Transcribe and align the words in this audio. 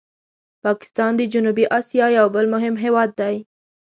پاکستان 0.63 1.11
د 1.17 1.21
جنوبي 1.33 1.65
آسیا 1.77 2.05
یو 2.17 2.27
بل 2.35 2.45
مهم 2.55 2.75
هېواد 2.83 3.09
دی. 3.19 3.35